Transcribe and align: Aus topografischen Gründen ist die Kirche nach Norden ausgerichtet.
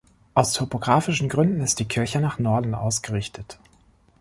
Aus 0.33 0.53
topografischen 0.53 1.29
Gründen 1.29 1.61
ist 1.61 1.77
die 1.77 1.87
Kirche 1.87 2.19
nach 2.19 2.39
Norden 2.39 2.73
ausgerichtet. 2.73 3.59